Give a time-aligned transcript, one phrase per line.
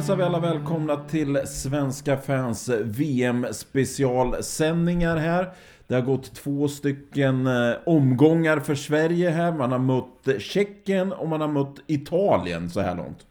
[0.00, 5.52] hälsar vi alla välkomna till Svenska fans VM specialsändningar här.
[5.86, 9.52] Det har gått två stycken eh, omgångar för Sverige här.
[9.52, 13.26] Man har mött Tjeckien och man har mött Italien så här långt.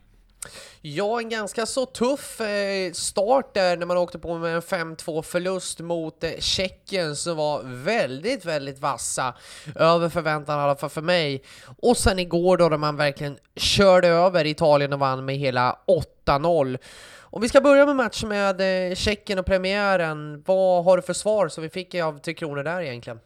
[0.81, 5.21] Ja, en ganska så tuff eh, start där när man åkte på med en 5-2
[5.21, 9.33] förlust mot eh, Tjeckien som var väldigt, väldigt vassa.
[9.75, 11.43] Över förväntan i alla fall för mig.
[11.77, 15.79] Och sen igår då när man verkligen körde över Italien och vann med hela
[16.25, 16.77] 8-0.
[17.19, 21.13] Om vi ska börja med matchen med eh, Tjeckien och premiären, vad har du för
[21.13, 23.19] svar som vi fick av Tre Kronor där egentligen?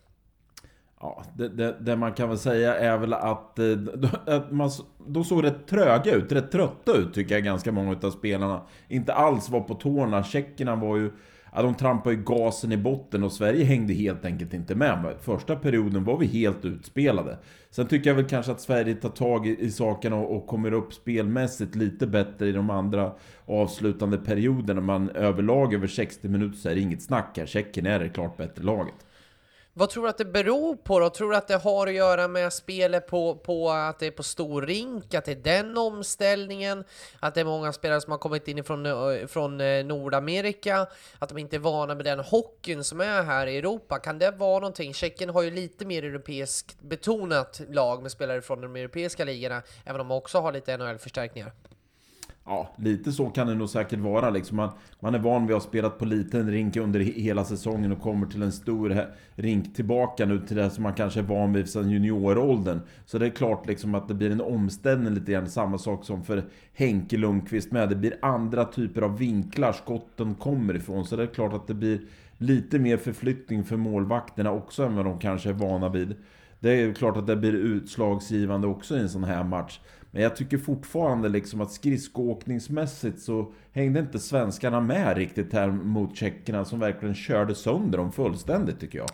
[1.04, 3.66] Ja, det, det, det, man kan väl säga är väl att, eh,
[4.26, 4.70] att man,
[5.08, 8.62] de såg rätt tröga ut, rätt trötta ut tycker jag ganska många av spelarna.
[8.88, 10.24] Inte alls var på tårna.
[10.24, 11.12] Tjeckerna var ju...
[11.56, 15.16] Ja, de trampade ju gasen i botten och Sverige hängde helt enkelt inte med.
[15.22, 17.38] Första perioden var vi helt utspelade.
[17.70, 20.74] Sen tycker jag väl kanske att Sverige tar tag i, i sakerna och, och kommer
[20.74, 23.12] upp spelmässigt lite bättre i de andra
[23.46, 24.82] avslutande perioderna.
[24.82, 27.46] Man överlag över 60 minuter så är det inget snack här.
[27.46, 28.96] Tjeckien är det klart bättre laget.
[29.76, 31.10] Vad tror du att det beror på då?
[31.10, 34.24] Tror du att det har att göra med spelet på, på att det är på
[34.24, 36.84] stor rink, att det är den omställningen,
[37.20, 38.88] att det är många spelare som har kommit in från,
[39.28, 39.58] från
[39.88, 40.88] Nordamerika,
[41.20, 44.00] att de inte är vana med den hockeyn som är här i Europa?
[44.00, 44.94] Kan det vara någonting?
[44.94, 50.02] Tjeckien har ju lite mer europeiskt betonat lag med spelare från de europeiska ligorna, även
[50.02, 51.52] om de också har lite NHL-förstärkningar.
[52.46, 54.30] Ja, lite så kan det nog säkert vara.
[54.30, 57.92] Liksom man, man är van vid att ha spelat på liten rink under hela säsongen
[57.92, 59.06] och kommer till en stor
[59.36, 62.80] rink tillbaka nu till det som man kanske är van vid sedan junioråldern.
[63.06, 65.50] Så det är klart liksom att det blir en omställning lite grann.
[65.50, 67.90] Samma sak som för Henke Lundqvist med.
[67.90, 71.06] Det blir andra typer av vinklar skotten kommer ifrån.
[71.06, 72.02] Så det är klart att det blir
[72.38, 76.16] lite mer förflyttning för målvakterna också än vad de kanske är vana vid.
[76.60, 79.80] Det är klart att det blir utslagsgivande också i en sån här match.
[80.14, 86.16] Men jag tycker fortfarande liksom att skridskoåkningsmässigt så hängde inte svenskarna med riktigt här mot
[86.16, 89.10] tjeckerna som verkligen körde sönder dem fullständigt tycker jag.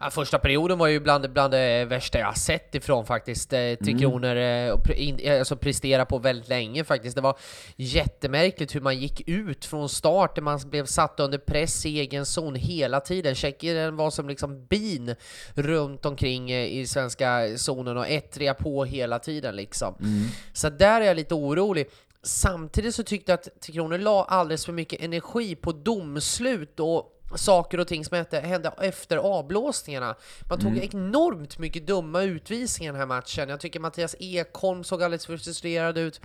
[0.00, 3.52] Ja, första perioden var ju bland, bland det värsta jag sett ifrån faktiskt.
[3.52, 3.98] Eh, Tre mm.
[3.98, 7.16] Kronor eh, alltså prestera på väldigt länge faktiskt.
[7.16, 7.38] Det var
[7.76, 12.26] jättemärkligt hur man gick ut från start, där man blev satt under press i egen
[12.26, 13.34] zon hela tiden.
[13.34, 15.14] Tjeckien var som liksom bin
[15.54, 19.94] runt omkring eh, i svenska zonen och ettria på hela tiden liksom.
[20.00, 20.28] Mm.
[20.52, 21.86] Så där är jag lite orolig.
[22.22, 27.10] Samtidigt så tyckte jag att Tre Kronor la alldeles för mycket energi på domslut och
[27.34, 30.16] saker och ting som hände efter avblåsningarna.
[30.48, 30.88] Man tog mm.
[30.92, 33.48] enormt mycket dumma utvisningar den här matchen.
[33.48, 36.20] Jag tycker Mattias Ekholm såg alldeles för frustrerad ut.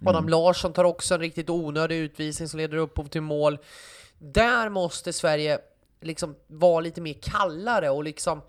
[0.00, 0.08] Mm.
[0.08, 3.58] Adam Larsson tar också en riktigt onödig utvisning som leder upp till mål.
[4.18, 5.58] Där måste Sverige
[6.00, 8.42] liksom vara lite mer kallare och liksom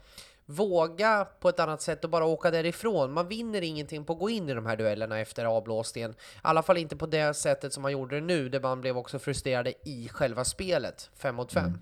[0.45, 3.13] våga på ett annat sätt och bara åka därifrån.
[3.13, 6.11] Man vinner ingenting på att gå in i de här duellerna efter avblåsningen.
[6.11, 8.97] I alla fall inte på det sättet som man gjorde det nu, där man blev
[8.97, 11.65] också frustrerade i själva spelet, fem mot fem.
[11.65, 11.79] Mm.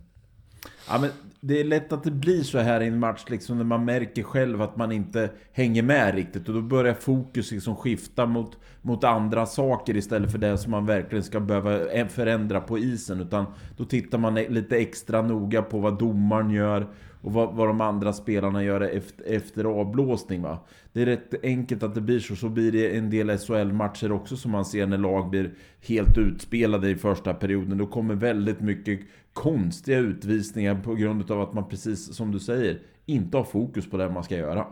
[0.88, 3.64] Ja, men det är lätt att det blir så här i en match liksom, när
[3.64, 6.48] man märker själv att man inte hänger med riktigt.
[6.48, 10.86] Och då börjar fokus liksom skifta mot, mot andra saker istället för det som man
[10.86, 13.22] verkligen ska behöva förändra på isen.
[13.22, 13.46] Utan
[13.78, 16.88] då tittar man e, lite extra noga på vad domaren gör
[17.22, 20.42] och vad, vad de andra spelarna gör efter, efter avblåsning.
[20.42, 20.60] Va?
[20.94, 22.36] Det är rätt enkelt att det blir så.
[22.36, 25.52] Så blir det en del SHL-matcher också som man ser när lag blir
[25.82, 27.78] helt utspelade i första perioden.
[27.78, 29.00] Då kommer väldigt mycket
[29.34, 33.98] konstiga utvisningar på grund av att man precis som du säger inte har fokus på
[33.98, 34.68] det man ska göra.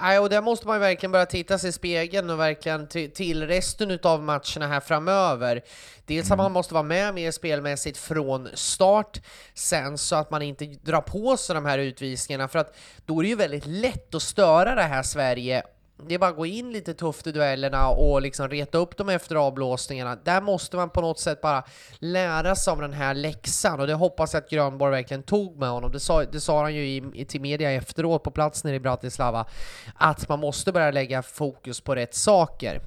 [0.00, 3.46] Nej, och där måste man ju verkligen börja titta sig i spegeln och verkligen till
[3.46, 5.62] resten av matcherna här framöver.
[6.06, 9.20] Dels att man måste vara med mer spelmässigt från start,
[9.54, 12.76] sen så att man inte drar på sig de här utvisningarna, för att
[13.06, 15.62] då är det ju väldigt lätt att störa det här Sverige
[16.06, 19.08] det är bara att gå in lite tufft i duellerna och liksom reta upp dem
[19.08, 20.16] efter avblåsningarna.
[20.24, 21.64] Där måste man på något sätt bara
[21.98, 25.68] lära sig av den här läxan och det hoppas jag att Grönborg verkligen tog med
[25.68, 25.92] honom.
[25.92, 29.46] Det sa, det sa han ju i, till media efteråt på plats nere i Bratislava,
[29.94, 32.80] att man måste börja lägga fokus på rätt saker.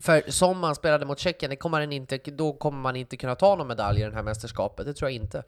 [0.00, 1.50] För som man spelade mot Tjeckien,
[2.36, 4.86] då kommer man inte kunna ta någon medalj i det här mästerskapet.
[4.86, 5.42] Det tror jag inte.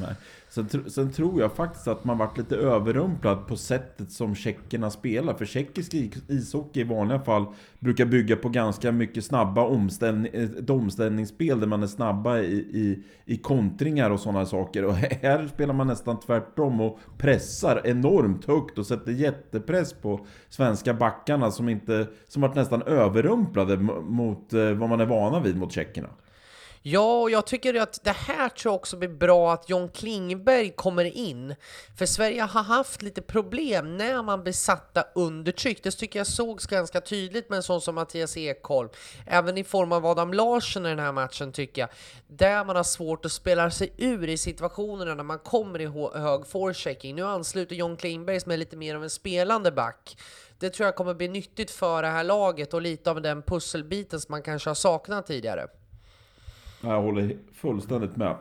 [0.00, 0.14] Nej.
[0.48, 5.34] Sen, sen, tror jag faktiskt att man varit lite överrumplad på sättet som tjeckerna spelar.
[5.34, 5.94] För tjeckisk
[6.28, 7.46] ishockey i vanliga fall
[7.78, 12.54] brukar bygga på ganska mycket snabba omställning, eh, ett omställningsspel där man är snabba i,
[12.54, 14.84] i, i kontringar och sådana saker.
[14.84, 20.94] Och här spelar man nästan tvärtom och pressar enormt högt och sätter jättepress på svenska
[20.94, 25.72] backarna som inte som varit nästan överrumplade mot eh, vad man är vana vid mot
[25.72, 26.08] tjeckerna.
[26.82, 30.70] Ja, och jag tycker att det här tror jag också blir bra att John Klingberg
[30.70, 31.54] kommer in.
[31.98, 35.82] För Sverige har haft lite problem när man blir satta under tryck.
[35.82, 38.88] Det tycker jag sågs ganska tydligt med en sån som Mattias Ekholm.
[39.26, 41.90] Även i form av Adam Larsson i den här matchen tycker jag.
[42.28, 45.86] Där man har svårt att spela sig ur i situationerna när man kommer i
[46.18, 47.14] hög forechecking.
[47.16, 50.16] Nu ansluter John Klingberg som är lite mer av en spelande back.
[50.60, 54.20] Det tror jag kommer bli nyttigt för det här laget och lite av den pusselbiten
[54.20, 55.66] som man kanske har saknat tidigare.
[56.82, 58.36] Jag håller fullständigt med.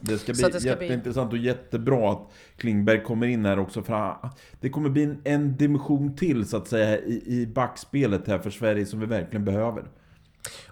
[0.00, 1.38] Det ska bli det ska jätteintressant bli...
[1.38, 3.82] och jättebra att Klingberg kommer in här också.
[3.82, 4.16] För
[4.60, 8.50] det kommer bli en, en dimension till så att säga i, i backspelet här för
[8.50, 9.84] Sverige som vi verkligen behöver.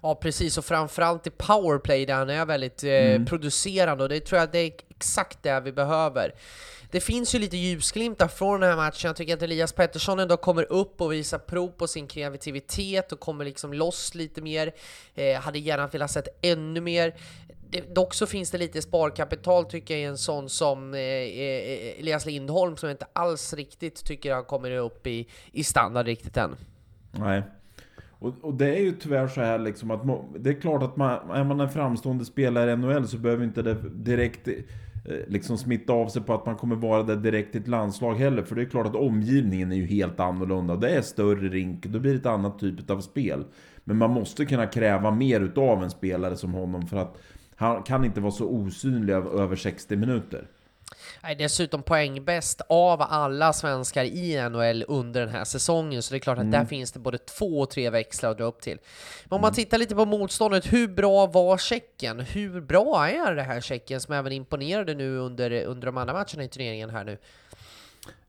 [0.02, 3.26] Ja precis, och framförallt i powerplay där han är väldigt eh, mm.
[3.26, 6.34] producerande och det tror jag det är exakt det vi behöver.
[6.92, 9.08] Det finns ju lite ljusglimtar från den här matchen.
[9.08, 13.20] Jag tycker att Elias Pettersson ändå kommer upp och visar prov på sin kreativitet och
[13.20, 14.72] kommer liksom loss lite mer.
[15.14, 17.14] Eh, hade gärna velat sett ännu mer.
[17.70, 21.98] Det, dock så finns det lite sparkapital tycker jag i en sån som eh, eh
[22.00, 26.56] Elias Lindholm som inte alls riktigt tycker han kommer upp i, i standard riktigt än.
[27.10, 27.42] Nej.
[28.10, 30.00] Och, och, det är ju tyvärr så här liksom att
[30.38, 33.62] det är klart att man, är man en framstående spelare i NHL så behöver inte
[33.62, 34.48] det direkt
[35.04, 38.14] Eh, liksom smitta av sig på att man kommer vara där direkt i ett landslag
[38.14, 38.42] heller.
[38.42, 40.76] För det är klart att omgivningen är ju helt annorlunda.
[40.76, 43.44] Det är större rink, då blir det ett annat typ av spel.
[43.84, 47.18] Men man måste kunna kräva mer utav en spelare som honom för att
[47.56, 50.46] han kan inte vara så osynlig över 60 minuter
[51.20, 56.20] är dessutom poängbäst av alla svenskar i NHL under den här säsongen, så det är
[56.20, 56.52] klart att mm.
[56.52, 58.78] där finns det både två och tre växlar att dra upp till.
[59.24, 59.54] Men om man mm.
[59.54, 62.20] tittar lite på motståndet, hur bra var Tjeckien?
[62.20, 66.44] Hur bra är det här Tjeckien som även imponerade nu under, under de andra matcherna
[66.44, 67.18] i turneringen här nu?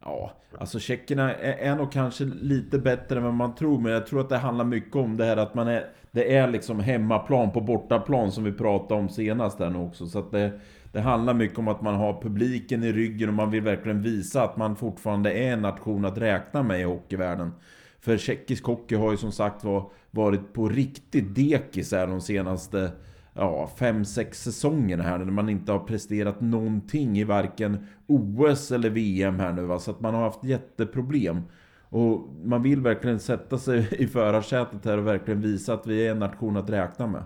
[0.06, 4.08] Ja, alltså tjeckerna är, är nog kanske lite bättre än vad man tror, men jag
[4.08, 5.90] tror att det handlar mycket om det här att man är...
[6.12, 10.20] Det är liksom hemmaplan på bortaplan som vi pratade om senast där nu också, så
[10.20, 10.60] att det
[10.94, 14.44] det handlar mycket om att man har publiken i ryggen och man vill verkligen visa
[14.44, 17.52] att man fortfarande är en nation att räkna med i hockeyvärlden.
[18.00, 22.92] För tjeckisk hockey har ju som sagt var varit på riktigt dekis här de senaste
[23.34, 28.90] ja, fem, sex säsongerna här när man inte har presterat någonting i varken OS eller
[28.90, 29.80] VM här nu va?
[29.80, 31.42] Så att man har haft jätteproblem.
[31.90, 36.12] Och man vill verkligen sätta sig i förarsätet här och verkligen visa att vi är
[36.12, 37.24] en nation att räkna med.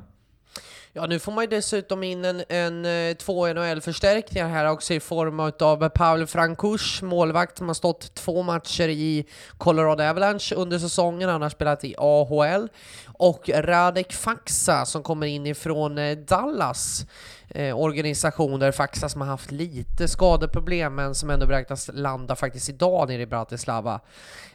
[0.97, 4.99] Ja, nu får man ju dessutom in en, en eh, två NHL-förstärkningar här också i
[4.99, 9.25] form av Paul Frankush, målvakt som har stått två matcher i
[9.57, 12.69] Colorado Avalanche under säsongen, han har spelat i AHL,
[13.05, 17.05] och Radek Faxa som kommer in ifrån eh, Dallas
[17.49, 22.69] eh, organisation där Faxa som har haft lite skadeproblem men som ändå beräknas landa faktiskt
[22.69, 23.99] idag nere i Bratislava.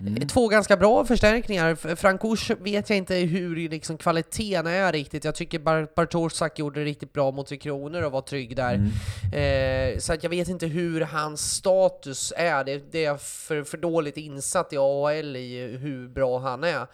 [0.01, 0.17] Mm.
[0.17, 1.95] Eh, två ganska bra förstärkningar.
[1.97, 5.25] Frankouch vet jag inte hur liksom, kvaliteten är riktigt.
[5.25, 8.75] Jag tycker Bartoszak gjorde det riktigt bra mot Tre Kronor och var trygg där.
[9.33, 9.95] Mm.
[9.95, 12.65] Eh, så att jag vet inte hur hans status är.
[12.65, 16.87] Det, det är för, för dåligt insatt i AHL i hur bra han är.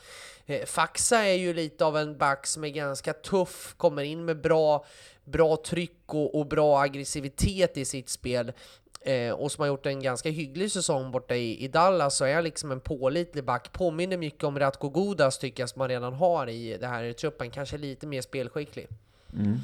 [0.47, 4.41] Eh, Faxa är ju lite av en back som är ganska tuff, kommer in med
[4.41, 4.85] bra
[5.31, 8.53] bra tryck och, och bra aggressivitet i sitt spel
[9.01, 12.43] eh, och som har gjort en ganska hygglig säsong borta i, i Dallas så är
[12.43, 13.73] liksom en pålitlig back.
[13.73, 17.51] Påminner mycket om Ratko Godas tycker jag som man redan har i det här truppen,
[17.51, 18.87] kanske lite mer spelskicklig.
[19.35, 19.59] Mm.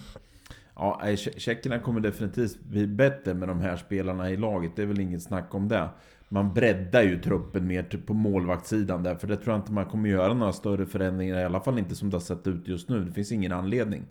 [0.77, 5.01] Ja, tjeckerna kommer definitivt bli bättre med de här spelarna i laget, det är väl
[5.01, 5.89] inget snack om det.
[6.29, 10.09] Man breddar ju truppen mer på målvaktssidan där, för det tror jag inte man kommer
[10.09, 13.05] göra några större förändringar, i alla fall inte som det har sett ut just nu.
[13.05, 14.03] Det finns ingen anledning.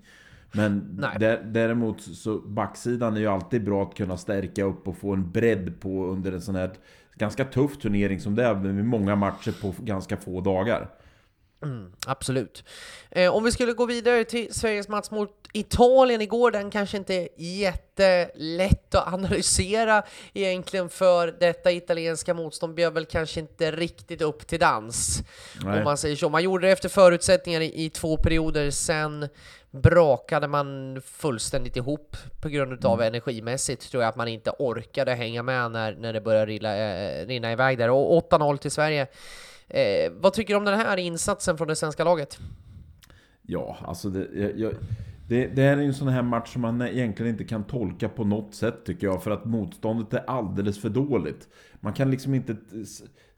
[0.56, 1.02] Men
[1.46, 5.80] däremot så backsidan är ju alltid bra att kunna stärka upp och få en bredd
[5.80, 6.72] på under en sån här
[7.16, 10.90] ganska tuff turnering som det är med många matcher på ganska få dagar.
[11.64, 12.64] Mm, absolut.
[13.12, 17.14] Eh, om vi skulle gå vidare till Sveriges match mot Italien igår, den kanske inte
[17.14, 20.04] är jättelätt att analysera
[20.34, 25.24] egentligen för detta italienska motstånd bjöd väl kanske inte riktigt upp till dans.
[25.64, 25.78] Nej.
[25.78, 26.30] Om man säger så.
[26.30, 29.30] Man gjorde det efter förutsättningar i, i två perioder, sen
[29.72, 33.08] brakade man fullständigt ihop på grund av mm.
[33.08, 37.28] energimässigt tror jag att man inte orkade hänga med när, när det började rilla, eh,
[37.28, 37.90] rinna iväg där.
[37.90, 39.08] Och 8-0 till Sverige.
[39.74, 42.40] Eh, vad tycker du om den här insatsen från det svenska laget?
[43.42, 44.74] Ja, alltså det, jag,
[45.28, 48.56] det, det är en sån här match som man egentligen inte kan tolka på något
[48.56, 49.24] sätt tycker jag.
[49.24, 51.48] För att motståndet är alldeles för dåligt.
[51.80, 52.56] Man kan liksom inte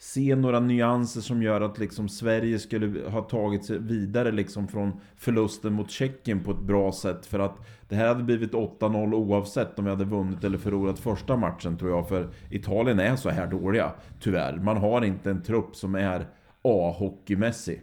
[0.06, 5.00] se några nyanser som gör att liksom Sverige skulle ha tagit sig vidare liksom från
[5.16, 7.26] förlusten mot Tjeckien på ett bra sätt.
[7.26, 7.58] För att
[7.90, 11.92] det här hade blivit 8-0 oavsett om vi hade vunnit eller förlorat första matchen tror
[11.92, 12.10] jag.
[12.10, 14.58] För Italien är så här dåliga, tyvärr.
[14.58, 16.28] Man har inte en trupp som är
[16.62, 17.82] A-hockeymässig.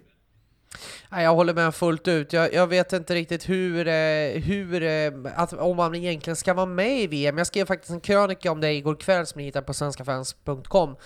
[1.10, 2.32] Jag håller med fullt ut.
[2.32, 6.66] Jag, jag vet inte riktigt hur, eh, hur eh, att, om man egentligen ska vara
[6.66, 7.38] med i VM.
[7.38, 10.96] Jag skrev faktiskt en krönika om det igår kväll som ni hittar på svenskafans.com.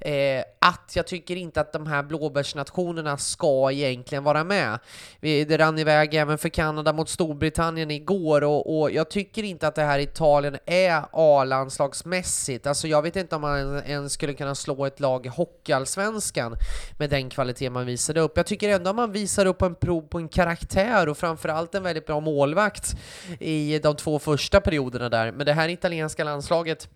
[0.00, 4.78] Eh, att jag tycker inte att de här blåbärsnationerna ska egentligen vara med.
[5.20, 9.74] Det rann iväg även för Kanada mot Storbritannien igår och, och jag tycker inte att
[9.74, 12.66] det här Italien är A-landslagsmässigt.
[12.66, 16.56] Alltså jag vet inte om man ens skulle kunna slå ett lag i Hockeyallsvenskan
[16.98, 18.36] med den kvalitet man visade upp.
[18.36, 22.06] Jag tycker ändå man visar upp en prov på en karaktär och framförallt en väldigt
[22.06, 22.96] bra målvakt
[23.40, 25.32] i de två första perioderna där.
[25.32, 26.88] Men det här italienska landslaget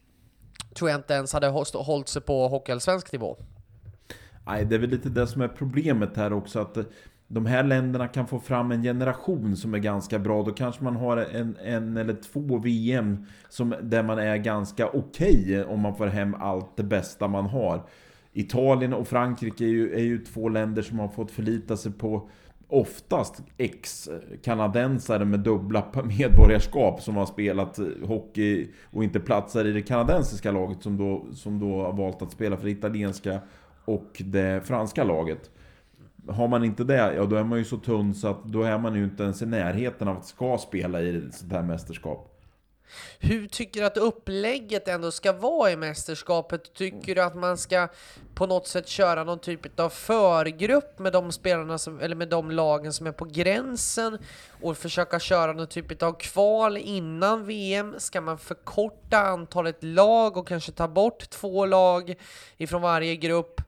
[0.74, 3.36] tror jag inte ens hade hållit sig på hockeyallsvensk nivå.
[4.46, 6.84] Nej, det är väl lite det som är problemet här också att eh,
[7.28, 10.42] de här länderna kan få fram en generation som är ganska bra.
[10.42, 15.42] Då kanske man har en, en eller två VM som, där man är ganska okej
[15.42, 17.86] okay om man får hem allt det bästa man har.
[18.38, 22.28] Italien och Frankrike är ju, är ju två länder som har fått förlita sig på
[22.68, 29.82] oftast ex-kanadensare med dubbla medborgarskap som har spelat eh, hockey och inte platsar i det
[29.82, 33.40] kanadensiska laget som då, som då har valt att spela för det italienska
[33.84, 35.50] och det franska laget.
[36.28, 38.78] Har man inte det, ja då är man ju så tunn så att då är
[38.78, 42.35] man ju inte ens i närheten av att ska spela i ett sånt här mästerskap.
[43.18, 46.74] Hur tycker du att upplägget ändå ska vara i mästerskapet?
[46.74, 47.88] Tycker du att man ska
[48.34, 52.50] på något sätt köra någon typ av förgrupp med de spelarna som, eller med de
[52.50, 54.18] lagen som är på gränsen
[54.62, 57.94] och försöka köra någon typ av kval innan VM?
[57.98, 62.14] Ska man förkorta antalet lag och kanske ta bort två lag
[62.56, 63.60] ifrån varje grupp?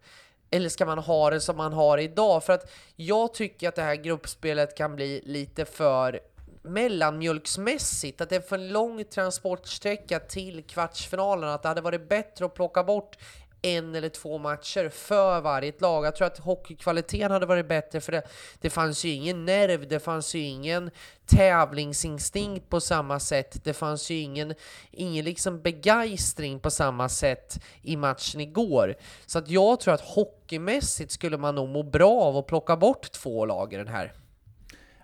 [0.50, 2.44] Eller ska man ha det som man har idag?
[2.44, 6.20] För att jag tycker att det här gruppspelet kan bli lite för
[6.62, 12.54] mellanmjölksmässigt, att det är för lång transportsträcka till kvartsfinalen, att det hade varit bättre att
[12.54, 13.16] plocka bort
[13.62, 16.06] en eller två matcher för varje lag.
[16.06, 18.22] Jag tror att hockeykvaliteten hade varit bättre för det,
[18.60, 20.90] det fanns ju ingen nerv, det fanns ju ingen
[21.26, 24.54] tävlingsinstinkt på samma sätt, det fanns ju ingen,
[24.90, 28.94] ingen liksom begeistring på samma sätt i matchen igår.
[29.26, 33.12] Så att jag tror att hockeymässigt skulle man nog må bra av att plocka bort
[33.12, 34.12] två lag i den här.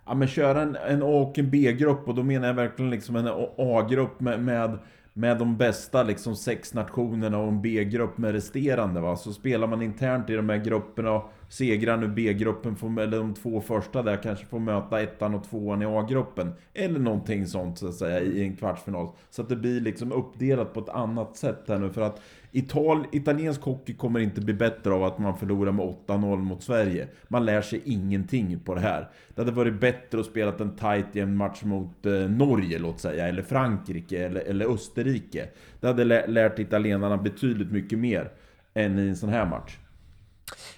[0.07, 3.17] Ja men köra en, en A och en B-grupp och då menar jag verkligen liksom
[3.17, 4.79] en A-grupp med, med,
[5.13, 9.17] med de bästa liksom sex nationerna och en B-grupp med resterande va.
[9.17, 13.61] Så spelar man internt i de här grupperna och segrar nu B-gruppen, eller de två
[13.61, 16.53] första där kanske får möta ettan och tvåan i A-gruppen.
[16.75, 19.09] Eller någonting sånt så att säga i en kvartsfinal.
[19.31, 22.21] Så att det blir liksom uppdelat på ett annat sätt här nu för att
[22.57, 27.09] Ital italiensk hockey kommer inte bli bättre av att man förlorar med 8-0 mot Sverige.
[27.29, 29.09] Man lär sig ingenting på det här.
[29.35, 33.01] Det hade varit bättre att spela en tight i en match mot eh, Norge, låt
[33.01, 35.49] säga, eller Frankrike, eller, eller Österrike.
[35.81, 38.31] Det hade lärt italienarna betydligt mycket mer
[38.75, 39.79] än i en sån här match.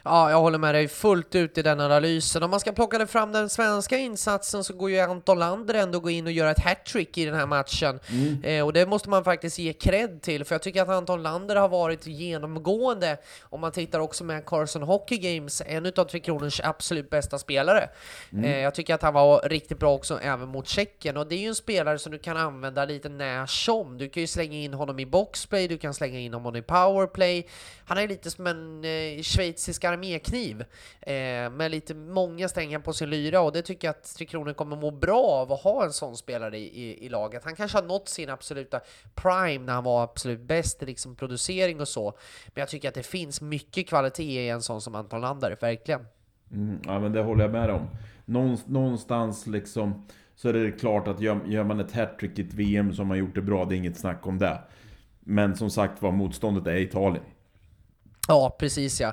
[0.02, 2.42] Ja, jag håller med dig fullt ut i den analysen.
[2.42, 6.10] Om man ska plocka fram den svenska insatsen så går ju Anton Lander ändå gå
[6.10, 8.00] in och göra ett hattrick i den här matchen.
[8.08, 8.44] Mm.
[8.44, 11.56] Eh, och det måste man faktiskt ge cred till, för jag tycker att Anton Lander
[11.56, 16.60] har varit genomgående, om man tittar också med Carson Hockey Games, en utav Tre Kronors
[16.64, 17.88] absolut bästa spelare.
[18.32, 18.44] Mm.
[18.44, 21.40] Eh, jag tycker att han var riktigt bra också även mot Tjeckien, och det är
[21.40, 23.98] ju en spelare som du kan använda lite när som.
[23.98, 27.48] Du kan ju slänga in honom i boxplay, du kan slänga in honom i powerplay.
[27.84, 29.22] Han är lite som en eh,
[29.56, 30.64] schweizisk armékniv
[31.00, 34.52] eh, med lite många strängar på sin lyra och det tycker jag att Tre Kronor
[34.52, 37.44] kommer må bra av att ha en sån spelare i, i, i, laget.
[37.44, 38.80] Han kanske har nått sin absoluta
[39.14, 42.12] prime när han var absolut bäst i liksom producering och så,
[42.46, 46.00] men jag tycker att det finns mycket kvalitet i en sån som Anton Lander, verkligen.
[46.52, 47.88] Mm, ja men det håller jag med om.
[48.66, 52.92] Någonstans liksom så är det klart att gör, gör man ett hattrick i ett VM
[52.92, 54.58] som har gjort det bra, det är inget snack om det.
[55.20, 57.24] Men som sagt var, motståndet är Italien.
[58.28, 59.12] Ja, precis ja.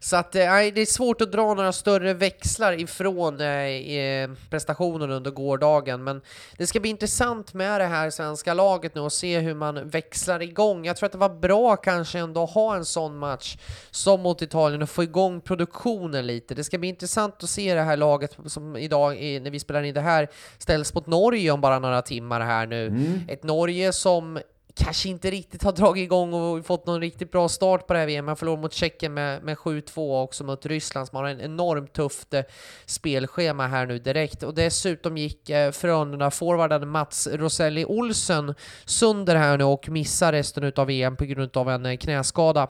[0.00, 5.30] Så att, eh, det är svårt att dra några större växlar ifrån eh, prestationen under
[5.30, 6.20] gårdagen, men
[6.56, 10.42] det ska bli intressant med det här svenska laget nu och se hur man växlar
[10.42, 10.84] igång.
[10.84, 13.56] Jag tror att det var bra kanske ändå att ha en sån match
[13.90, 16.54] som mot Italien och få igång produktionen lite.
[16.54, 19.94] Det ska bli intressant att se det här laget som idag, när vi spelar in
[19.94, 20.28] det här,
[20.58, 22.86] ställs mot Norge om bara några timmar här nu.
[22.86, 23.20] Mm.
[23.28, 24.38] Ett Norge som
[24.74, 28.06] kanske inte riktigt har dragit igång och fått någon riktigt bra start på det här
[28.06, 28.24] VM.
[28.24, 32.34] Man förlorade mot Tjeckien med, med 7-2 också mot Ryssland som har en enormt tufft
[32.34, 32.42] eh,
[32.86, 34.42] spelschema här nu direkt.
[34.42, 38.54] Och dessutom gick eh, Frölunda-forwarden Mats Roselli Olsen
[38.84, 42.68] sönder här nu och missar resten av VM på grund av en eh, knäskada.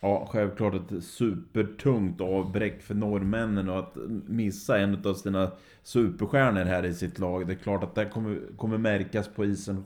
[0.00, 5.50] Ja, självklart ett supertungt avbräck för norrmännen och att missa en av sina
[5.82, 7.46] superstjärnor här i sitt lag.
[7.46, 9.84] Det är klart att det kommer, kommer märkas på isen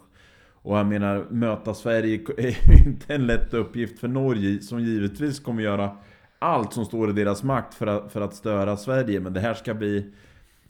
[0.63, 5.41] och jag menar, möta Sverige är ju inte en lätt uppgift för Norge, som givetvis
[5.41, 5.97] kommer göra
[6.39, 9.21] allt som står i deras makt för att, för att störa Sverige.
[9.21, 10.13] Men det här ska bli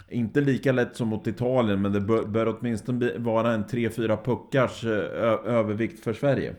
[0.08, 4.84] inte lika lätt som mot Italien, men det bör, bör åtminstone vara en 3-4 puckars
[5.44, 6.54] övervikt för Sverige.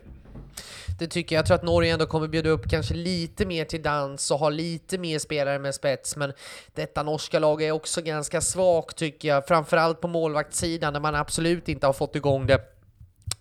[0.98, 1.38] Det tycker jag.
[1.38, 4.48] Jag tror att Norge ändå kommer bjuda upp kanske lite mer till dans och ha
[4.48, 6.32] lite mer spelare med spets, men
[6.74, 11.68] detta norska lag är också ganska svagt tycker jag, framförallt på målvaktssidan där man absolut
[11.68, 12.79] inte har fått igång det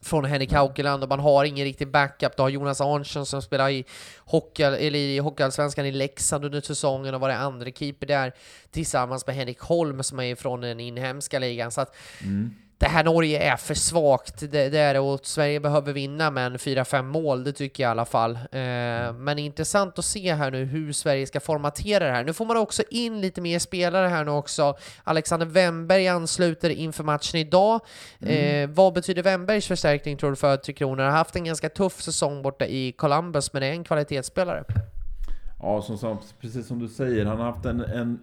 [0.01, 2.35] från Henrik Haukeland och man har ingen riktig backup.
[2.37, 3.85] Du har Jonas Arnsson som spelar i,
[4.17, 8.33] hockey, eller i Hockeyallsvenskan i Leksand under säsongen och var det andra keeper där
[8.71, 11.71] tillsammans med Henrik Holm som är från den inhemska ligan.
[11.71, 15.59] Så att mm det här Norge är för svagt, det, det är det, och Sverige
[15.59, 18.35] behöver vinna med en 4-5 mål, det tycker jag i alla fall.
[18.35, 22.23] Eh, men intressant att se här nu hur Sverige ska formatera det här.
[22.23, 24.77] Nu får man också in lite mer spelare här nu också.
[25.03, 27.79] Alexander Wemberg ansluter inför matchen idag.
[28.21, 28.63] Mm.
[28.63, 31.03] Eh, vad betyder Wembergs förstärkning tror du för Tre Kronor?
[31.03, 34.63] Har haft en ganska tuff säsong borta i Columbus, men är en kvalitetsspelare.
[35.61, 38.19] Ja, som, precis som du säger, han har haft en, en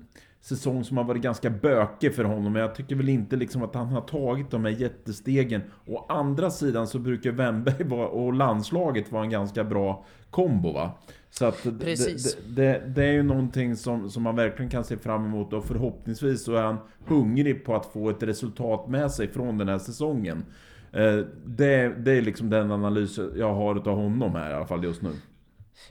[0.47, 2.53] säsong som har varit ganska bökig för honom.
[2.53, 5.63] Men jag tycker väl inte liksom att han har tagit de här jättestegen.
[5.87, 10.91] Å andra sidan så brukar Wemberg och landslaget vara en ganska bra kombo va.
[11.31, 14.97] Så att det, det, det, det, är ju någonting som, som man verkligen kan se
[14.97, 16.77] fram emot och förhoppningsvis så är han
[17.07, 20.45] hungrig på att få ett resultat med sig från den här säsongen.
[20.93, 24.85] Eh, det, det är liksom den analys jag har av honom här i alla fall
[24.85, 25.11] just nu.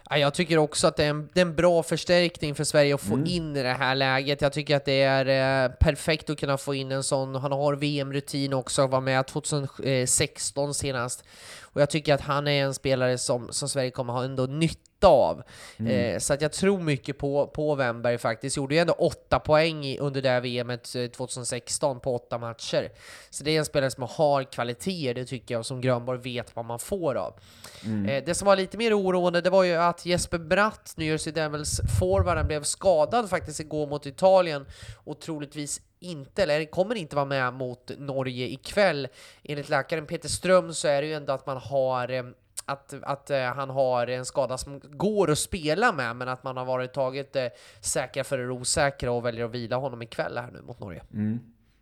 [0.10, 2.96] Ja, jag tycker också att det är, en, det är en bra förstärkning för Sverige
[2.96, 3.26] att få mm.
[3.28, 4.42] in i det här läget.
[4.42, 7.36] Jag tycker att det är eh, perfekt att kunna få in en sån.
[7.36, 11.24] Han har VM-rutin också, var med 2016 senast.
[11.62, 14.95] Och jag tycker att han är en spelare som, som Sverige kommer ha ändå nytta
[15.06, 15.44] av.
[15.78, 15.92] Mm.
[15.92, 18.58] Eh, så att jag tror mycket på, på Wemberg faktiskt.
[18.58, 20.84] Gjorde ju ändå åtta poäng i, under det här VMet
[21.16, 22.92] 2016 på åtta matcher.
[23.30, 26.56] Så det är en spelare som har kvaliteter, det tycker jag, och som Grönborg vet
[26.56, 27.40] vad man får av.
[27.86, 28.06] Mm.
[28.06, 31.34] Eh, det som var lite mer oroande, det var ju att Jesper Bratt, New Jersey
[31.34, 34.66] Devils forwarden, blev skadad faktiskt igår mot Italien
[35.04, 39.08] och troligtvis inte, eller kommer inte vara med mot Norge ikväll.
[39.44, 42.24] Enligt läkaren Peter Ström så är det ju ändå att man har eh,
[42.66, 46.58] att, att eh, han har en skada som går att spela med, men att man
[46.58, 47.42] har varit tagit uh,
[47.82, 51.04] säkra för det osäkra och väljer att vila honom ikväll här nu mot Norge.
[51.14, 51.40] Mm.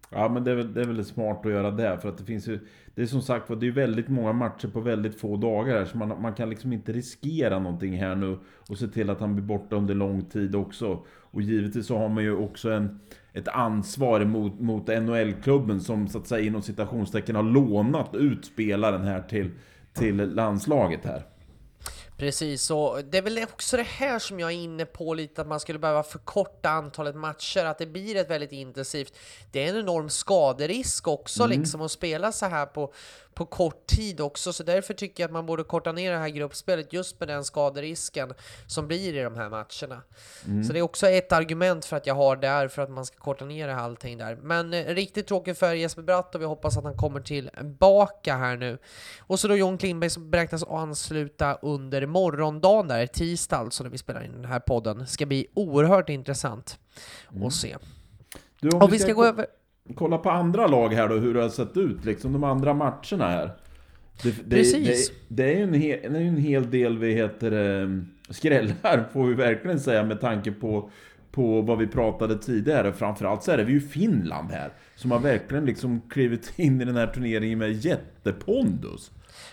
[0.09, 2.25] Ja men det är, väl, det är väl smart att göra det för att det
[2.25, 2.59] finns ju
[2.95, 5.97] Det är som sagt det är väldigt många matcher på väldigt få dagar här, så
[5.97, 9.45] man, man kan liksom inte riskera någonting här nu och se till att han blir
[9.45, 11.05] borta under lång tid också.
[11.07, 12.99] Och givetvis så har man ju också en
[13.33, 19.01] ett ansvar mot, mot NHL-klubben som så att säga inom citationstecken har lånat ut spelaren
[19.01, 19.51] här till,
[19.93, 21.27] till landslaget här.
[22.17, 25.47] Precis, och det är väl också det här som jag är inne på lite, att
[25.47, 29.17] man skulle behöva förkorta antalet matcher, att det blir ett väldigt intensivt.
[29.51, 31.59] Det är en enorm skaderisk också mm.
[31.59, 32.93] liksom att spela så här på,
[33.35, 36.29] på kort tid också, så därför tycker jag att man borde korta ner det här
[36.29, 38.33] gruppspelet just med den skaderisken
[38.67, 40.01] som blir i de här matcherna.
[40.45, 40.63] Mm.
[40.63, 43.17] Så det är också ett argument för att jag har där, för att man ska
[43.17, 44.35] korta ner det här allting där.
[44.35, 48.57] Men eh, riktigt tråkigt för Jesper Bratt och vi hoppas att han kommer tillbaka här
[48.57, 48.77] nu.
[49.19, 53.97] Och så då John Klingberg som beräknas ansluta under morgondagen där, tisdag alltså, när vi
[53.97, 55.07] spelar in den här podden.
[55.07, 56.79] Ska bli oerhört intressant
[57.31, 57.47] mm.
[57.47, 57.77] att se.
[58.59, 59.47] Du, om och vi ska, ska gå över
[59.95, 63.29] kolla på andra lag här då, hur det har sett ut, liksom de andra matcherna
[63.29, 63.51] här.
[64.23, 65.09] Det, det, Precis.
[65.09, 69.27] Det, det, är ju en, hel, det är en hel del, vi heter skrällar, får
[69.27, 70.89] vi verkligen säga, med tanke på,
[71.31, 72.93] på vad vi pratade tidigare.
[72.93, 76.95] Framförallt så är det ju Finland här, som har verkligen liksom klivit in i den
[76.95, 79.11] här turneringen med jättepondus.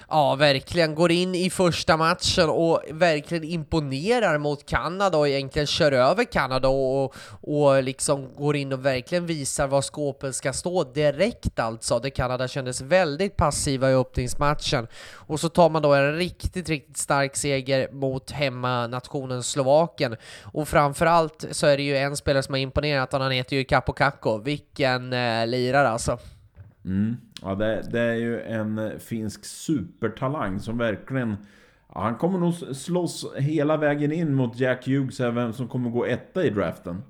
[0.09, 0.95] Ja, verkligen.
[0.95, 6.69] Går in i första matchen och verkligen imponerar mot Kanada och egentligen kör över Kanada
[6.69, 11.99] och, och liksom går in och verkligen visar var skåpen ska stå direkt alltså.
[11.99, 14.87] Det Kanada kändes väldigt passiva i öppningsmatchen.
[15.13, 20.17] Och så tar man då en riktigt, riktigt stark seger mot hemmanationen Slovakien.
[20.43, 23.65] Och framförallt så är det ju en spelare som har imponerat och han heter ju
[23.65, 24.39] Capo Kakko.
[24.39, 26.19] Vilken eh, lirare alltså.
[26.85, 27.17] Mm.
[27.43, 31.37] Ja, det, det, är ju en finsk supertalang som verkligen...
[31.95, 36.07] Ja, han kommer nog slåss hela vägen in mot Jack Hughes, vem som kommer gå
[36.07, 37.03] etta i draften.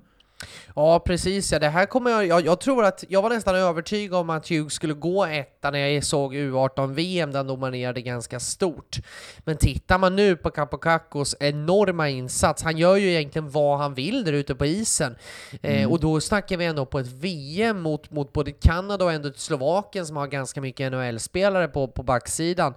[0.75, 1.59] Ja, precis ja.
[1.59, 4.73] Det här kommer jag, jag, jag, tror att jag var nästan övertygad om att Hughes
[4.73, 8.97] skulle gå etta när jag såg U18-VM där han dominerade ganska stort.
[9.39, 14.23] Men tittar man nu på Kapokakos enorma insats, han gör ju egentligen vad han vill
[14.23, 15.15] där ute på isen.
[15.61, 15.81] Eh, mm.
[15.83, 19.31] Eh, och då snackar vi ändå på ett VM mot, mot både Kanada och ändå
[19.35, 22.73] Slovakien som har ganska mycket NHL-spelare på, på backsidan.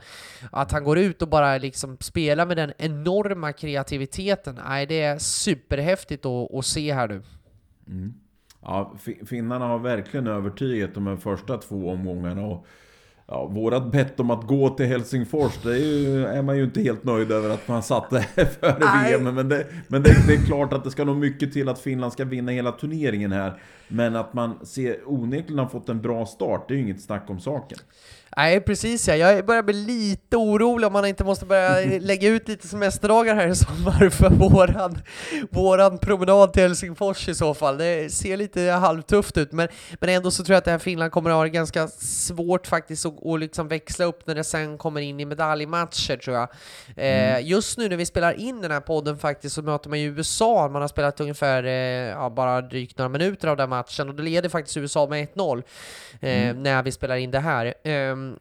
[0.53, 5.19] Att han går ut och bara liksom spelar med den enorma kreativiteten, nej det är
[5.19, 7.23] superhäftigt att, att se här nu.
[7.89, 8.15] Mm.
[8.63, 8.95] Ja,
[9.27, 12.47] finnarna har verkligen övertygat de här första två omgångarna.
[12.47, 12.67] Och
[13.27, 16.83] Ja, vårat bett om att gå till Helsingfors, det är, ju, är man ju inte
[16.83, 18.23] helt nöjd över att man satte
[18.61, 19.35] före VM.
[19.35, 22.13] Men, det, men det, det, är klart att det ska nog mycket till att Finland
[22.13, 23.61] ska vinna hela turneringen här.
[23.89, 27.31] Men att man ser onekligen har fått en bra start, det är ju inget snack
[27.31, 27.79] om saken.
[28.37, 29.17] Nej, precis ja.
[29.17, 33.49] Jag börjar bli lite orolig om man inte måste börja lägga ut lite semesterdagar här
[33.49, 34.99] i sommar för våran,
[35.51, 37.79] våran promenad till Helsingfors i så fall.
[37.79, 39.69] Det ser lite halvtufft ut, men,
[40.01, 42.67] men ändå så tror jag att det här Finland kommer att ha det ganska svårt
[42.67, 46.49] faktiskt att, att liksom växla upp när det sen kommer in i medaljmatcher tror jag.
[46.97, 47.47] Eh, mm.
[47.47, 50.69] just nu när vi spelar in den här podden faktiskt så möter man ju USA,
[50.69, 51.73] man har spelat ungefär eh,
[52.11, 55.63] ja, bara drygt några minuter av den matchen och då leder faktiskt USA med 1-0
[56.21, 56.63] eh, mm.
[56.63, 57.75] när vi spelar in det här.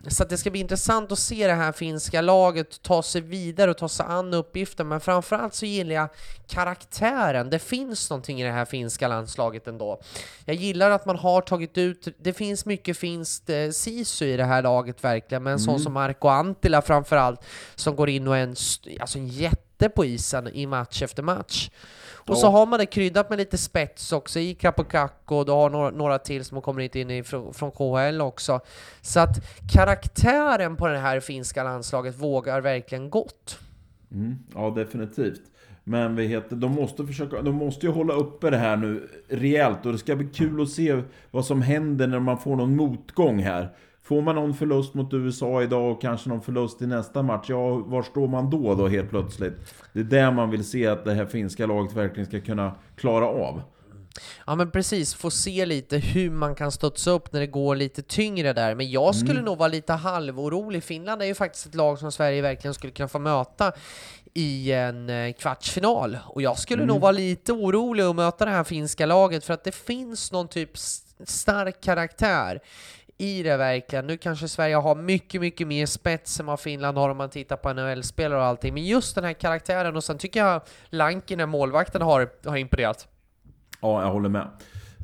[0.07, 3.77] Så det ska bli intressant att se det här finska laget ta sig vidare och
[3.77, 6.09] ta sig an uppgiften, men framförallt så gillar jag
[6.47, 7.49] karaktären.
[7.49, 10.01] Det finns någonting i det här finska landslaget ändå.
[10.45, 14.45] Jag gillar att man har tagit ut, det finns mycket finskt eh, sisu i det
[14.45, 15.65] här laget verkligen, men en mm.
[15.65, 18.55] sån som Marco Antila framförallt, som går in och är en,
[18.99, 21.69] alltså en jätte på isen i match efter match.
[22.27, 25.69] Och så har man det kryddat med lite spets också i Kapokakko, och du har
[25.69, 28.59] några, några till som kommer hit in i, från, från KHL också.
[29.01, 33.59] Så att karaktären på det här finska landslaget vågar verkligen gott.
[34.11, 35.41] Mm, ja, definitivt.
[35.83, 39.85] Men vi heter, de måste försöka, de måste ju hålla uppe det här nu rejält
[39.85, 43.39] och det ska bli kul att se vad som händer när man får någon motgång
[43.39, 43.69] här.
[44.03, 47.75] Får man någon förlust mot USA idag och kanske någon förlust i nästa match, ja,
[47.75, 49.53] var står man då då helt plötsligt?
[49.93, 53.25] Det är där man vill se att det här finska laget verkligen ska kunna klara
[53.25, 53.61] av.
[54.47, 58.01] Ja men precis, få se lite hur man kan studsa upp när det går lite
[58.01, 58.75] tyngre där.
[58.75, 59.45] Men jag skulle mm.
[59.45, 60.83] nog vara lite halvorolig.
[60.83, 63.71] Finland är ju faktiskt ett lag som Sverige verkligen skulle kunna få möta
[64.33, 66.17] i en eh, kvartsfinal.
[66.25, 66.93] Och jag skulle mm.
[66.93, 70.47] nog vara lite orolig att möta det här finska laget för att det finns någon
[70.47, 70.77] typ
[71.25, 72.59] stark karaktär
[73.17, 74.07] i det verkligen.
[74.07, 77.55] Nu kanske Sverige har mycket, mycket mer spets än vad Finland har om man tittar
[77.57, 82.01] på NHL-spelare och allting, men just den här karaktären och sen tycker jag Lankinen, målvakten,
[82.01, 83.07] har, har imponerat.
[83.81, 84.47] Ja, jag håller med.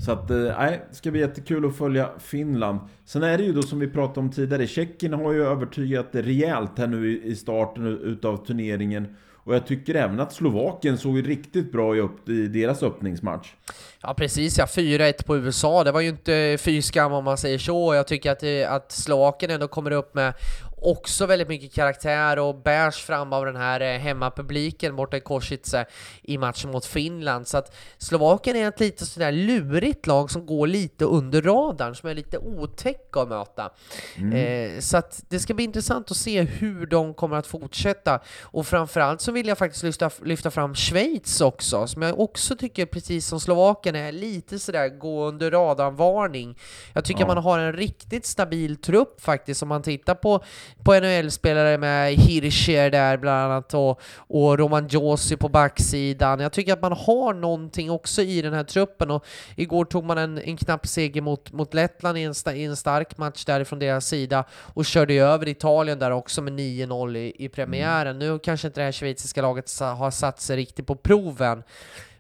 [0.05, 2.79] Så att, eh, nej, det ska bli jättekul att följa Finland.
[3.05, 6.77] Sen är det ju då som vi pratade om tidigare, Tjeckien har ju övertygat rejält
[6.77, 9.15] här nu i starten utav turneringen.
[9.43, 13.53] Och jag tycker även att Slovakien såg riktigt bra ut i deras öppningsmatch.
[14.01, 17.57] Ja precis ja, 4-1 på USA, det var ju inte fy skam om man säger
[17.57, 17.93] så.
[17.93, 20.33] Jag tycker att, eh, att Slovakien ändå kommer upp med
[20.81, 25.85] också väldigt mycket karaktär och bärs fram av den här eh, hemmapubliken borta i Košice
[26.21, 27.47] i matchen mot Finland.
[27.47, 32.09] Så att Slovakien är ett lite sådär lurigt lag som går lite under radarn, som
[32.09, 33.71] är lite otäck att möta.
[34.17, 34.33] Mm.
[34.33, 38.19] Eh, så att det ska bli intressant att se hur de kommer att fortsätta.
[38.41, 42.85] Och framförallt så vill jag faktiskt lyfta, lyfta fram Schweiz också, som jag också tycker,
[42.85, 46.57] precis som Slovakien, är lite sådär gå under radarn-varning.
[46.93, 47.27] Jag tycker ja.
[47.27, 50.43] man har en riktigt stabil trupp faktiskt, om man tittar på
[50.83, 56.39] på NHL-spelare med Hirscher där bland annat och, och Roman Josi på backsidan.
[56.39, 60.17] Jag tycker att man har någonting också i den här truppen och igår tog man
[60.17, 64.07] en, en knapp seger mot, mot Lettland i en, i en stark match därifrån deras
[64.07, 68.15] sida och körde över Italien där också med 9-0 i, i premiären.
[68.15, 68.19] Mm.
[68.19, 71.63] Nu kanske inte det här schweiziska laget har satt sig riktigt på proven.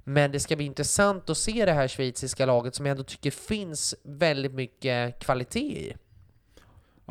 [0.03, 3.31] Men det ska bli intressant att se det här schweiziska laget som jag ändå tycker
[3.31, 5.95] finns väldigt mycket kvalitet i.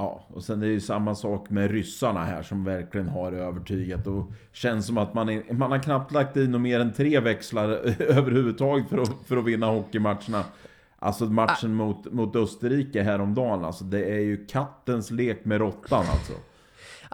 [0.01, 4.07] Ja, och sen är det ju samma sak med ryssarna här som verkligen har övertygat
[4.07, 7.69] och känns som att man, är, man har knappt lagt något mer än tre växlar
[7.99, 10.45] överhuvudtaget för att, för att vinna hockeymatcherna.
[10.99, 16.33] Alltså matchen mot, mot Österrike häromdagen, alltså det är ju kattens lek med råttan alltså.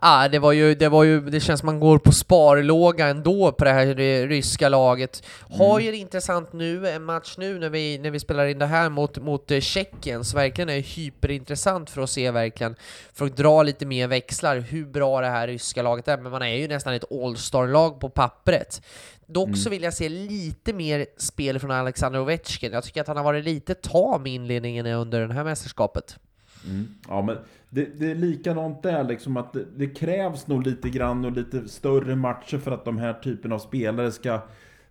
[0.07, 3.53] Ah, det var ju, det var ju, det känns som man går på sparlåga ändå
[3.53, 3.95] på det här
[4.27, 5.23] ryska laget.
[5.51, 5.85] Har mm.
[5.85, 8.91] ju det intressant nu, en match nu när vi, när vi spelar in det här
[8.91, 12.77] mot, mot eh, Tjeckien, så verkligen är hyperintressant för att se verkligen,
[13.13, 16.43] för att dra lite mer växlar, hur bra det här ryska laget är, men man
[16.43, 18.83] är ju nästan ett All-star-lag på pappret.
[19.27, 19.57] Dock mm.
[19.57, 22.73] så vill jag se lite mer spel från Alexander Ovechkin.
[22.73, 26.19] Jag tycker att han har varit lite tam i inledningen under det här mästerskapet.
[26.67, 26.89] Mm.
[27.09, 27.37] Ja, men
[27.71, 31.69] det, det, är likadant där, liksom att det, det, krävs nog lite grann och lite
[31.69, 34.41] större matcher för att de här typen av spelare ska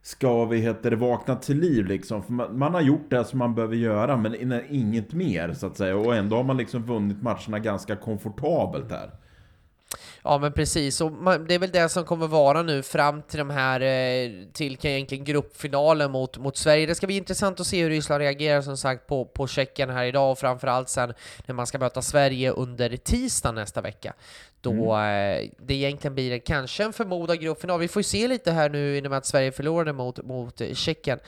[0.02, 2.24] ska vi heter det, vakna till liv liksom.
[2.24, 5.78] För man, man, har gjort det som man behöver göra, men inget mer så att
[5.78, 5.98] säga.
[5.98, 9.12] Och ändå har man liksom vunnit matcherna ganska komfortabelt här.
[10.26, 11.12] Ja men precis, och
[11.48, 15.24] det är väl det som kommer vara nu fram till de här, eh, till egentligen
[15.24, 16.86] gruppfinalen mot, mot Sverige.
[16.86, 20.06] Det ska bli intressant att se hur Ryssland reagerar som sagt på, på Tjeckien här
[20.06, 21.14] idag och framförallt sen
[21.46, 24.14] när man ska möta Sverige under tisdag nästa vecka.
[24.62, 25.44] Då mm.
[25.44, 27.80] Eh, det egentligen blir kanske en förmodad gruppfinal.
[27.80, 30.62] Vi får ju se lite här nu i och med att Sverige förlorade mot, mot
[30.74, 31.20] Tjeckien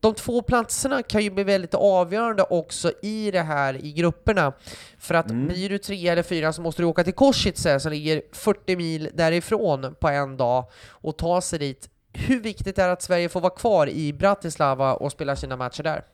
[0.00, 4.52] de två platserna kan ju bli väldigt avgörande också i det här i grupperna.
[4.98, 5.46] För att mm.
[5.46, 9.10] blir du tre eller fyra så måste du åka till Košice som ligger 40 mil
[9.14, 11.90] därifrån på en dag och ta sig dit.
[12.12, 15.82] Hur viktigt är det att Sverige får vara kvar i Bratislava och spela sina matcher
[15.82, 16.04] där?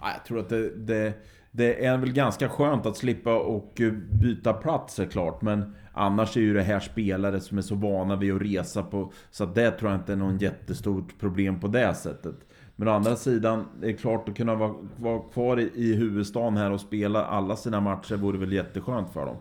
[0.00, 1.12] Jag tror att det, det,
[1.50, 3.80] det är väl ganska skönt att slippa och
[4.22, 8.34] byta plats såklart, men annars är ju det här spelare som är så vana vid
[8.34, 11.94] att resa på, så att det tror jag inte är någon jättestort problem på det
[11.94, 12.36] sättet.
[12.80, 16.56] Men å andra sidan, det är klart att kunna vara, vara kvar i, i huvudstaden
[16.56, 19.36] här och spela alla sina matcher vore väl jätteskönt för dem.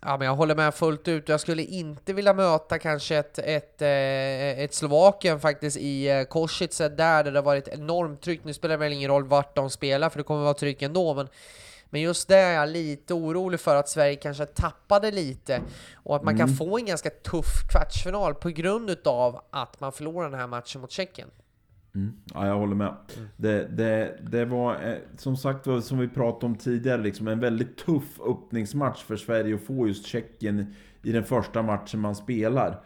[0.00, 1.28] Ja, men jag håller med fullt ut.
[1.28, 6.88] Jag skulle inte vilja möta kanske ett, ett, eh, ett Slovakien faktiskt i eh, Košice
[6.88, 8.44] där, där det har varit enormt tryck.
[8.44, 11.14] Nu spelar det väl ingen roll vart de spelar, för det kommer vara tryck ändå,
[11.14, 11.28] men
[11.90, 15.60] men just det är jag lite orolig för att Sverige kanske tappade lite
[15.94, 16.46] och att man mm.
[16.46, 20.80] kan få en ganska tuff kvartsfinal på grund utav att man förlorar den här matchen
[20.80, 21.28] mot Tjeckien.
[21.96, 22.12] Mm.
[22.34, 22.86] Ja, jag håller med.
[23.16, 23.28] Mm.
[23.36, 27.76] Det, det, det var eh, som sagt som vi pratade om tidigare, liksom en väldigt
[27.76, 32.80] tuff öppningsmatch för Sverige att få just Tjeckien i den första matchen man spelar.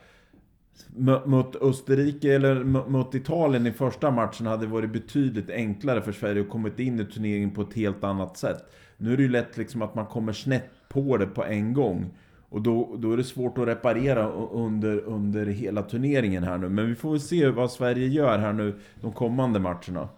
[1.24, 6.40] Mot Österrike eller mot Italien i första matchen hade det varit betydligt enklare för Sverige
[6.42, 8.64] att komma in i turneringen på ett helt annat sätt.
[8.96, 12.10] Nu är det ju lätt liksom att man kommer snett på det på en gång.
[12.50, 16.68] Och då, då är det svårt att reparera under, under hela turneringen här nu.
[16.68, 20.08] Men vi får väl se vad Sverige gör här nu de kommande matcherna.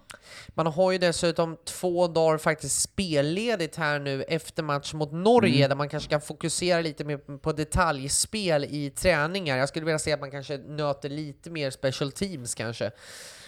[0.49, 5.69] Man har ju dessutom två dagar faktiskt spelledigt här nu efter match mot Norge, mm.
[5.69, 9.57] där man kanske kan fokusera lite mer på detaljspel i träningar.
[9.57, 12.91] Jag skulle vilja se att man kanske nöter lite mer special teams kanske.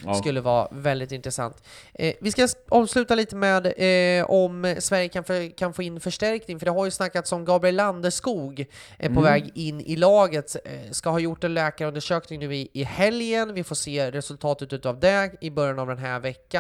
[0.05, 0.15] Ja.
[0.15, 1.63] Skulle vara väldigt intressant.
[1.95, 6.59] Eh, vi ska avsluta lite med eh, om Sverige kan, för, kan få in förstärkning,
[6.59, 8.67] för det har ju snackats om Gabriel Landeskog
[8.99, 9.23] är på mm.
[9.23, 10.57] väg in i laget.
[10.65, 13.55] Eh, ska ha gjort en läkarundersökning nu i, i helgen.
[13.55, 16.54] Vi får se resultatet av det i början av den här veckan.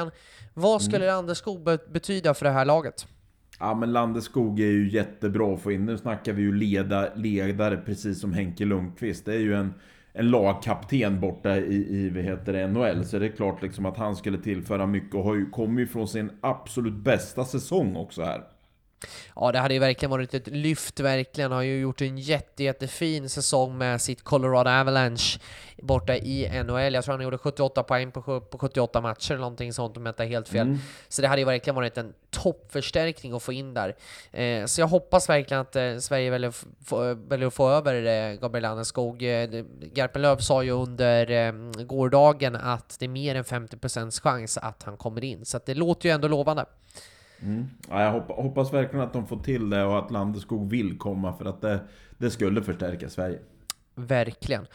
[0.54, 1.16] Vad skulle mm.
[1.16, 3.06] Landeskog be betyda för det här laget?
[3.58, 5.86] Ja men Landeskog är ju jättebra att få in.
[5.86, 9.24] Nu snackar vi ju leda, ledare precis som Henke Lundqvist.
[9.24, 9.74] Det är ju en
[10.16, 13.04] en lagkapten borta i, i vad heter det, NHL.
[13.04, 16.08] Så det är klart liksom att han skulle tillföra mycket och har ju kommit från
[16.08, 18.42] sin absolut bästa säsong också här.
[19.36, 21.52] Ja, det hade ju verkligen varit ett lyft, verkligen.
[21.52, 25.38] Har ju gjort en jätte, jättefin säsong med sitt Colorado Avalanche
[25.82, 26.94] borta i NHL.
[26.94, 30.12] Jag tror han gjorde 78 poäng på, på 78 matcher eller någonting sånt om jag
[30.12, 30.66] inte är helt fel.
[30.66, 30.78] Mm.
[31.08, 33.96] Så det hade ju verkligen varit en toppförstärkning att få in där.
[34.32, 36.54] Eh, så jag hoppas verkligen att eh, Sverige väljer,
[37.28, 39.22] väljer att få över eh, Gabriel Landeskog.
[39.22, 39.48] Eh,
[39.80, 41.52] Garpenlöv sa ju under eh,
[41.84, 46.08] gårdagen att det är mer än 50% chans att han kommer in, så det låter
[46.08, 46.64] ju ändå lovande.
[47.42, 47.66] Mm.
[47.90, 51.44] Ja, jag hoppas verkligen att de får till det och att Landeskog vill komma för
[51.44, 51.80] att det,
[52.18, 53.38] det skulle förstärka Sverige.
[53.96, 54.66] Verkligen.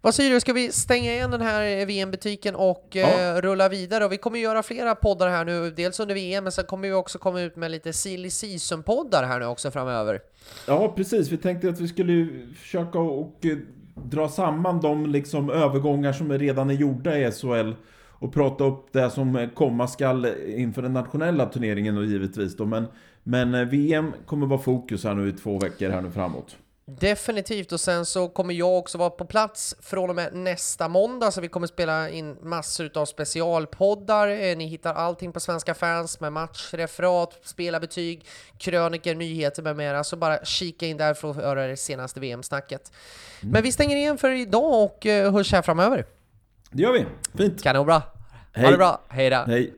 [0.00, 3.08] Vad säger du, ska vi stänga igen den här VM-butiken och ja.
[3.08, 4.04] eh, rulla vidare?
[4.04, 6.94] Och vi kommer göra flera poddar här nu, dels under VM, men sen kommer vi
[6.94, 10.20] också komma ut med lite silly season-poddar här nu också framöver.
[10.66, 11.28] Ja, precis.
[11.32, 13.58] Vi tänkte att vi skulle försöka och eh,
[13.94, 17.72] dra samman de liksom övergångar som redan är gjorda i SHL
[18.18, 22.64] och prata upp det som komma skall inför den nationella turneringen då givetvis då.
[22.64, 22.86] Men,
[23.22, 26.56] men eh, VM kommer vara fokus här nu i två veckor här nu framåt.
[26.90, 31.30] Definitivt, och sen så kommer jag också vara på plats från och med nästa måndag,
[31.30, 34.28] så vi kommer spela in massor av specialpoddar.
[34.28, 38.26] Eh, ni hittar allting på Svenska fans med matchreferat, spelarbetyg,
[38.58, 42.92] kröniker, nyheter med mera, så bara kika in där för att höra det senaste VM-snacket.
[43.42, 43.52] Mm.
[43.52, 46.04] Men vi stänger igen för idag och eh, hörs här framöver.
[46.70, 47.06] Det gör vi.
[47.34, 47.62] Fint.
[47.62, 48.02] Kanonbra.
[48.52, 48.64] Hej.
[48.64, 49.00] Ha det bra.
[49.08, 49.44] Hej då.
[49.46, 49.74] Hej.